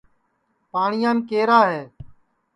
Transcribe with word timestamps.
پاٹٹؔیام 0.71 1.17
کیرا 1.29 1.59
ہے 1.71 1.83